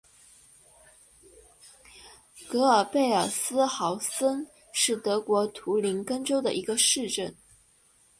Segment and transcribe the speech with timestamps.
[2.49, 7.37] 格尔贝尔斯豪森是德国图林根州的一个市镇。